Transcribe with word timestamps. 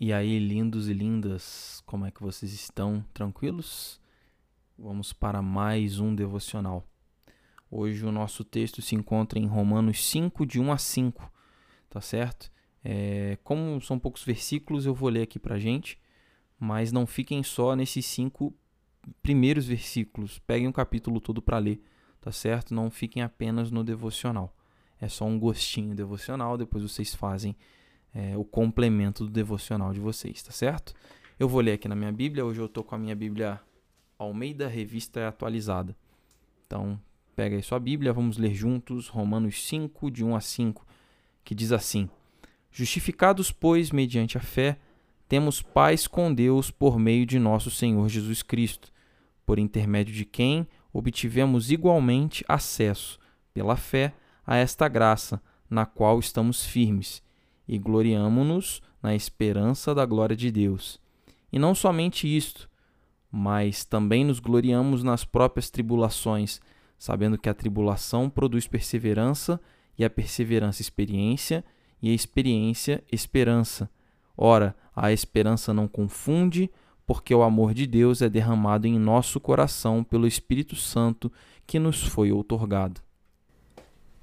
E 0.00 0.12
aí, 0.12 0.38
lindos 0.38 0.88
e 0.88 0.92
lindas, 0.92 1.82
como 1.84 2.06
é 2.06 2.12
que 2.12 2.22
vocês 2.22 2.52
estão? 2.52 3.04
Tranquilos? 3.12 4.00
Vamos 4.78 5.12
para 5.12 5.42
mais 5.42 5.98
um 5.98 6.14
devocional. 6.14 6.86
Hoje 7.68 8.06
o 8.06 8.12
nosso 8.12 8.44
texto 8.44 8.80
se 8.80 8.94
encontra 8.94 9.40
em 9.40 9.46
Romanos 9.46 10.06
5, 10.08 10.46
de 10.46 10.60
1 10.60 10.70
a 10.70 10.78
5, 10.78 11.32
tá 11.90 12.00
certo? 12.00 12.48
É, 12.84 13.38
como 13.42 13.80
são 13.80 13.98
poucos 13.98 14.22
versículos, 14.22 14.86
eu 14.86 14.94
vou 14.94 15.08
ler 15.08 15.22
aqui 15.22 15.36
pra 15.36 15.58
gente, 15.58 15.98
mas 16.60 16.92
não 16.92 17.04
fiquem 17.04 17.42
só 17.42 17.74
nesses 17.74 18.06
cinco 18.06 18.54
primeiros 19.20 19.66
versículos. 19.66 20.38
Peguem 20.38 20.68
o 20.68 20.72
capítulo 20.72 21.20
todo 21.20 21.42
para 21.42 21.58
ler, 21.58 21.82
tá 22.20 22.30
certo? 22.30 22.72
Não 22.72 22.88
fiquem 22.88 23.20
apenas 23.20 23.72
no 23.72 23.82
devocional. 23.82 24.54
É 25.00 25.08
só 25.08 25.24
um 25.24 25.40
gostinho 25.40 25.92
devocional, 25.92 26.56
depois 26.56 26.84
vocês 26.84 27.16
fazem 27.16 27.56
é, 28.14 28.36
o 28.36 28.44
complemento 28.44 29.24
do 29.24 29.30
devocional 29.30 29.92
de 29.92 30.00
vocês, 30.00 30.42
tá 30.42 30.50
certo? 30.50 30.94
Eu 31.38 31.48
vou 31.48 31.60
ler 31.60 31.72
aqui 31.72 31.88
na 31.88 31.94
minha 31.94 32.12
Bíblia. 32.12 32.44
Hoje 32.44 32.60
eu 32.60 32.66
estou 32.66 32.82
com 32.82 32.94
a 32.94 32.98
minha 32.98 33.14
Bíblia 33.14 33.60
Almeida 34.18 34.66
Revista 34.66 35.28
Atualizada. 35.28 35.96
Então, 36.66 37.00
pega 37.36 37.56
aí 37.56 37.62
sua 37.62 37.78
Bíblia, 37.78 38.12
vamos 38.12 38.36
ler 38.36 38.52
juntos 38.54 39.08
Romanos 39.08 39.64
5, 39.66 40.10
de 40.10 40.24
1 40.24 40.34
a 40.34 40.40
5, 40.40 40.86
que 41.44 41.54
diz 41.54 41.70
assim: 41.70 42.10
Justificados, 42.72 43.52
pois, 43.52 43.90
mediante 43.90 44.36
a 44.36 44.40
fé, 44.40 44.78
temos 45.28 45.62
paz 45.62 46.06
com 46.06 46.34
Deus 46.34 46.70
por 46.70 46.98
meio 46.98 47.24
de 47.24 47.38
nosso 47.38 47.70
Senhor 47.70 48.08
Jesus 48.08 48.42
Cristo, 48.42 48.92
por 49.46 49.58
intermédio 49.58 50.12
de 50.12 50.24
quem 50.24 50.66
obtivemos 50.92 51.70
igualmente 51.70 52.44
acesso, 52.48 53.18
pela 53.54 53.76
fé, 53.76 54.12
a 54.44 54.56
esta 54.56 54.88
graça, 54.88 55.40
na 55.70 55.86
qual 55.86 56.18
estamos 56.18 56.64
firmes 56.64 57.22
e 57.68 57.78
gloriamo-nos 57.78 58.80
na 59.02 59.14
esperança 59.14 59.94
da 59.94 60.06
glória 60.06 60.34
de 60.34 60.50
Deus. 60.50 60.98
E 61.52 61.58
não 61.58 61.74
somente 61.74 62.26
isto, 62.26 62.68
mas 63.30 63.84
também 63.84 64.24
nos 64.24 64.40
gloriamos 64.40 65.02
nas 65.02 65.24
próprias 65.24 65.70
tribulações, 65.70 66.60
sabendo 66.98 67.38
que 67.38 67.48
a 67.48 67.54
tribulação 67.54 68.30
produz 68.30 68.66
perseverança, 68.66 69.60
e 69.98 70.04
a 70.04 70.10
perseverança 70.10 70.80
experiência, 70.80 71.64
e 72.00 72.10
a 72.10 72.14
experiência 72.14 73.04
esperança. 73.10 73.90
Ora, 74.36 74.74
a 74.94 75.12
esperança 75.12 75.74
não 75.74 75.88
confunde, 75.88 76.70
porque 77.06 77.34
o 77.34 77.42
amor 77.42 77.74
de 77.74 77.86
Deus 77.86 78.22
é 78.22 78.28
derramado 78.28 78.86
em 78.86 78.98
nosso 78.98 79.40
coração 79.40 80.04
pelo 80.04 80.26
Espírito 80.26 80.76
Santo 80.76 81.32
que 81.66 81.78
nos 81.78 82.02
foi 82.02 82.30
outorgado. 82.30 83.00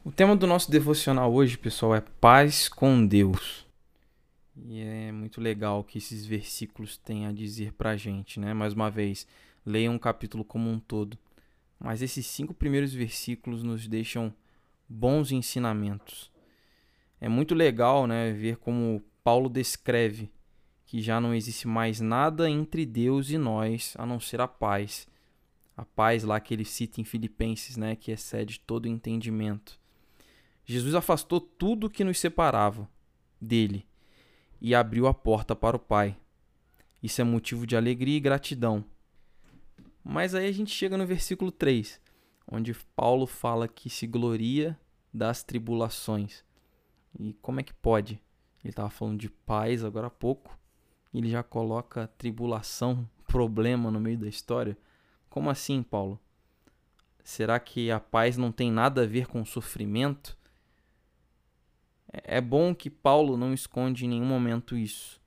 O 0.06 0.11
tema 0.11 0.36
do 0.36 0.45
nosso 0.45 0.70
devocional 0.70 1.34
hoje, 1.34 1.58
pessoal, 1.58 1.95
é 1.95 2.00
paz 2.00 2.70
com 2.70 3.03
Deus. 3.03 3.66
E 4.56 4.80
é 4.80 5.12
muito 5.12 5.42
legal 5.42 5.84
que 5.84 5.97
esses 5.97 6.28
versículos 6.28 6.95
têm 6.95 7.25
a 7.25 7.31
dizer 7.31 7.73
pra 7.73 7.97
gente, 7.97 8.39
né? 8.39 8.53
Mais 8.53 8.73
uma 8.73 8.92
vez, 8.92 9.25
leiam 9.66 9.95
um 9.95 9.97
capítulo 9.97 10.45
como 10.45 10.70
um 10.70 10.80
todo. 10.80 11.17
Mas 11.80 12.03
esses 12.03 12.28
cinco 12.28 12.53
primeiros 12.53 12.94
versículos 12.94 13.64
nos 13.64 13.88
deixam 13.88 14.31
bons 14.88 15.31
ensinamentos. 15.31 16.31
É 17.19 17.28
muito 17.28 17.56
legal, 17.56 18.06
né, 18.06 18.31
ver 18.31 18.58
como 18.58 19.03
Paulo 19.23 19.50
descreve 19.50 20.31
que 20.86 21.02
já 21.02 21.19
não 21.19 21.34
existe 21.34 21.67
mais 21.67 22.00
nada 22.00 22.47
entre 22.47 22.86
Deus 22.86 23.31
e 23.31 23.40
nós 23.40 23.95
a 23.97 24.06
não 24.06 24.19
ser 24.19 24.40
a 24.40 24.47
paz. 24.47 25.08
A 25.75 25.84
paz 25.84 26.23
lá 26.23 26.40
que 26.40 26.53
ele 26.53 26.64
cita 26.64 27.02
em 27.02 27.03
Filipenses, 27.03 27.75
né, 27.75 27.95
que 27.95 28.12
excede 28.12 28.59
todo 28.59 28.88
entendimento. 28.88 29.84
Jesus 30.66 30.96
afastou 30.96 31.40
tudo 31.40 31.90
que 31.90 32.04
nos 32.04 32.20
separava 32.20 32.90
dele 33.40 33.88
e 34.60 34.74
abriu 34.74 35.06
a 35.06 35.14
porta 35.14 35.56
para 35.56 35.76
o 35.78 35.80
Pai. 35.80 36.18
Isso 37.04 37.22
é 37.22 37.24
motivo 37.24 37.68
de 37.68 37.78
alegria 37.78 38.18
e 38.18 38.20
gratidão. 38.20 38.84
Mas 40.04 40.34
aí 40.34 40.48
a 40.48 40.52
gente 40.52 40.72
chega 40.72 40.98
no 40.98 41.06
versículo 41.06 41.52
3, 41.52 42.02
onde 42.52 42.74
Paulo 42.96 43.28
fala 43.28 43.68
que 43.68 43.90
se 43.90 44.08
gloria 44.08 44.80
das 45.14 45.44
tribulações. 45.44 46.44
E 47.20 47.34
como 47.42 47.59
é 47.59 47.64
que 47.64 47.74
pode? 47.74 48.20
Ele 48.64 48.72
estava 48.72 48.90
falando 48.90 49.20
de 49.20 49.30
paz 49.30 49.84
agora 49.84 50.08
há 50.08 50.12
pouco, 50.12 50.58
ele 51.14 51.30
já 51.30 51.44
coloca 51.44 52.08
tribulação, 52.18 53.08
problema 53.28 53.92
no 53.92 54.00
meio 54.00 54.18
da 54.18 54.28
história. 54.28 54.75
Como 55.30 55.50
assim, 55.50 55.84
Paulo? 55.84 56.20
Será 57.24 57.59
que 57.59 57.90
a 57.92 58.00
paz 58.00 58.38
não 58.38 58.52
tem 58.52 58.72
nada 58.72 59.04
a 59.04 59.08
ver 59.08 59.28
com 59.28 59.46
sofrimento? 59.46 60.38
É 62.24 62.40
bom 62.40 62.74
que 62.74 62.90
Paulo 62.90 63.36
não 63.36 63.53
esconde 63.53 64.06
em 64.06 64.09
nenhum 64.09 64.26
momento 64.26 64.78
isso. 64.78 65.20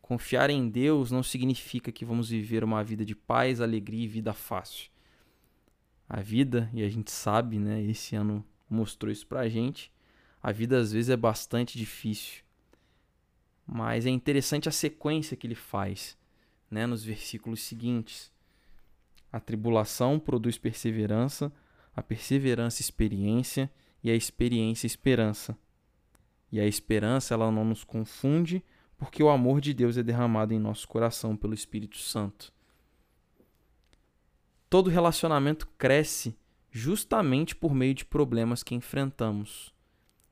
Confiar 0.00 0.48
em 0.48 0.68
Deus 0.68 1.10
não 1.10 1.22
significa 1.22 1.92
que 1.92 2.04
vamos 2.04 2.30
viver 2.30 2.64
uma 2.64 2.82
vida 2.82 3.04
de 3.04 3.14
paz, 3.14 3.60
alegria 3.60 4.04
e 4.04 4.08
vida 4.08 4.32
fácil. 4.32 4.90
A 6.08 6.20
vida, 6.20 6.70
e 6.72 6.82
a 6.82 6.88
gente 6.88 7.10
sabe, 7.10 7.58
né, 7.58 7.82
esse 7.82 8.16
ano 8.16 8.42
mostrou 8.70 9.12
isso 9.12 9.26
pra 9.26 9.48
gente, 9.48 9.92
a 10.42 10.50
vida 10.50 10.78
às 10.78 10.92
vezes 10.92 11.10
é 11.10 11.16
bastante 11.16 11.76
difícil. 11.76 12.42
Mas 13.66 14.06
é 14.06 14.08
interessante 14.08 14.66
a 14.66 14.72
sequência 14.72 15.36
que 15.36 15.46
ele 15.46 15.54
faz, 15.54 16.16
né, 16.70 16.86
nos 16.86 17.04
versículos 17.04 17.60
seguintes. 17.60 18.32
A 19.30 19.38
tribulação 19.38 20.18
produz 20.18 20.56
perseverança, 20.56 21.52
a 21.94 22.02
perseverança 22.02 22.80
experiência 22.80 23.70
e 24.02 24.10
a 24.10 24.14
experiência 24.14 24.86
esperança. 24.86 25.54
E 26.50 26.60
a 26.60 26.66
esperança 26.66 27.34
ela 27.34 27.50
não 27.50 27.64
nos 27.64 27.84
confunde, 27.84 28.64
porque 28.96 29.22
o 29.22 29.28
amor 29.28 29.60
de 29.60 29.72
Deus 29.74 29.96
é 29.96 30.02
derramado 30.02 30.52
em 30.54 30.58
nosso 30.58 30.88
coração 30.88 31.36
pelo 31.36 31.54
Espírito 31.54 31.98
Santo. 31.98 32.52
Todo 34.68 34.90
relacionamento 34.90 35.66
cresce 35.78 36.36
justamente 36.70 37.56
por 37.56 37.74
meio 37.74 37.94
de 37.94 38.04
problemas 38.04 38.62
que 38.62 38.74
enfrentamos. 38.74 39.74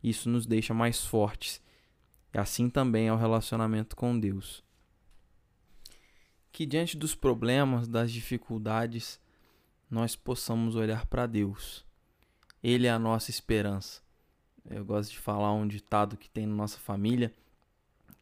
Isso 0.03 0.29
nos 0.29 0.47
deixa 0.47 0.75
mais 0.75 1.05
fortes. 1.05 1.63
E 2.33 2.39
assim 2.39 2.69
também 2.69 3.09
é 3.09 3.13
o 3.13 3.17
relacionamento 3.17 3.97
com 3.97 4.19
Deus. 4.19 4.63
Que 6.53 6.67
diante 6.67 6.97
dos 6.97 7.15
problemas, 7.15 7.89
das 7.89 8.13
dificuldades, 8.13 9.21
nós 9.91 10.17
possamos 10.17 10.77
olhar 10.77 11.07
para 11.07 11.27
Deus. 11.27 11.85
Ele 12.63 12.87
é 12.87 12.91
a 12.91 12.99
nossa 12.99 13.31
esperança. 13.31 14.06
Eu 14.69 14.85
gosto 14.85 15.13
de 15.13 15.19
falar 15.19 15.53
um 15.53 15.67
ditado 15.67 16.17
que 16.17 16.29
tem 16.29 16.47
na 16.47 16.55
nossa 16.55 16.79
família, 16.79 17.33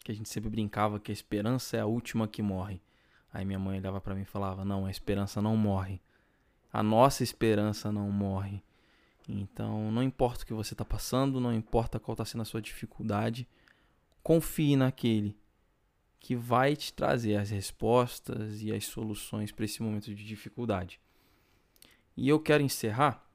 que 0.04 0.12
a 0.12 0.14
gente 0.14 0.28
sempre 0.28 0.50
brincava 0.50 1.00
que 1.00 1.10
a 1.10 1.14
esperança 1.14 1.76
é 1.76 1.80
a 1.80 1.86
última 1.86 2.28
que 2.28 2.42
morre. 2.42 2.80
Aí 3.32 3.44
minha 3.44 3.58
mãe 3.58 3.78
olhava 3.78 4.00
para 4.00 4.14
mim 4.14 4.22
e 4.22 4.26
falava: 4.26 4.64
"Não, 4.64 4.86
a 4.86 4.90
esperança 4.90 5.40
não 5.40 5.56
morre. 5.56 6.00
A 6.72 6.82
nossa 6.82 7.22
esperança 7.22 7.90
não 7.90 8.10
morre." 8.10 8.62
Então, 9.26 9.90
não 9.90 10.02
importa 10.02 10.44
o 10.44 10.46
que 10.46 10.52
você 10.52 10.74
está 10.74 10.84
passando, 10.84 11.40
não 11.40 11.52
importa 11.52 11.98
qual 11.98 12.12
está 12.12 12.24
sendo 12.26 12.42
a 12.42 12.44
sua 12.44 12.60
dificuldade, 12.60 13.48
confie 14.22 14.76
naquele 14.76 15.36
que 16.20 16.36
vai 16.36 16.76
te 16.76 16.92
trazer 16.92 17.36
as 17.36 17.50
respostas 17.50 18.62
e 18.62 18.72
as 18.72 18.84
soluções 18.84 19.50
para 19.50 19.64
esse 19.64 19.82
momento 19.82 20.14
de 20.14 20.24
dificuldade. 20.24 21.00
E 22.16 22.28
eu 22.28 22.38
quero 22.38 22.62
encerrar 22.62 23.26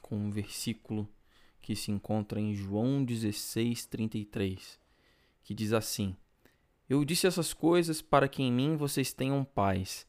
com 0.00 0.16
um 0.16 0.30
versículo 0.30 1.08
que 1.62 1.76
se 1.76 1.92
encontra 1.92 2.40
em 2.40 2.52
João 2.54 3.04
16, 3.04 3.86
33, 3.86 4.80
que 5.44 5.54
diz 5.54 5.72
assim: 5.72 6.16
Eu 6.90 7.04
disse 7.04 7.26
essas 7.26 7.54
coisas 7.54 8.02
para 8.02 8.28
que 8.28 8.42
em 8.42 8.52
mim 8.52 8.76
vocês 8.76 9.12
tenham 9.12 9.44
paz. 9.44 10.06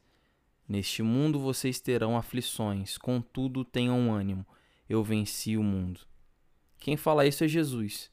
Neste 0.68 1.02
mundo 1.02 1.38
vocês 1.38 1.78
terão 1.78 2.16
aflições, 2.16 2.98
contudo 2.98 3.64
tenham 3.64 4.12
ânimo, 4.12 4.46
eu 4.88 5.04
venci 5.04 5.56
o 5.56 5.62
mundo. 5.62 6.00
Quem 6.78 6.96
fala 6.96 7.26
isso 7.26 7.44
é 7.44 7.48
Jesus, 7.48 8.10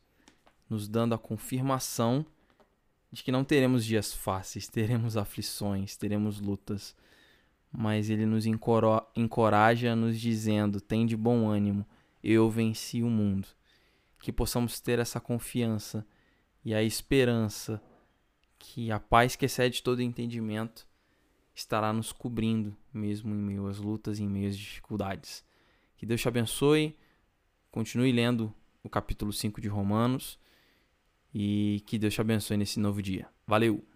nos 0.69 0.87
dando 0.87 1.15
a 1.15 1.17
confirmação 1.17 2.25
de 3.11 3.23
que 3.23 3.31
não 3.31 3.43
teremos 3.43 3.83
dias 3.83 4.13
fáceis, 4.13 4.67
teremos 4.67 5.17
aflições, 5.17 5.97
teremos 5.97 6.39
lutas, 6.39 6.95
mas 7.71 8.09
ele 8.09 8.25
nos 8.25 8.45
encoraja 8.45 9.95
nos 9.95 10.19
dizendo: 10.19 10.79
tem 10.79 11.05
de 11.05 11.15
bom 11.15 11.47
ânimo, 11.49 11.85
eu 12.23 12.49
venci 12.49 13.03
o 13.03 13.09
mundo. 13.09 13.47
Que 14.19 14.31
possamos 14.31 14.79
ter 14.79 14.99
essa 14.99 15.19
confiança 15.19 16.05
e 16.63 16.73
a 16.73 16.83
esperança 16.83 17.81
que 18.59 18.91
a 18.91 18.99
paz 18.99 19.35
que 19.35 19.45
excede 19.45 19.81
todo 19.81 20.01
entendimento 20.01 20.87
estará 21.53 21.91
nos 21.91 22.11
cobrindo, 22.11 22.75
mesmo 22.93 23.33
em 23.33 23.37
meio 23.37 23.67
às 23.67 23.77
lutas 23.77 24.19
e 24.19 24.23
em 24.23 24.29
meio 24.29 24.47
às 24.47 24.57
dificuldades. 24.57 25.43
Que 25.97 26.05
Deus 26.05 26.21
te 26.21 26.27
abençoe, 26.27 26.95
continue 27.71 28.11
lendo 28.11 28.53
o 28.83 28.89
capítulo 28.89 29.33
5 29.33 29.59
de 29.59 29.67
Romanos 29.67 30.39
e 31.33 31.83
que 31.85 31.97
Deus 31.97 32.13
te 32.13 32.21
abençoe 32.21 32.57
nesse 32.57 32.79
novo 32.79 33.01
dia. 33.01 33.27
Valeu! 33.47 33.90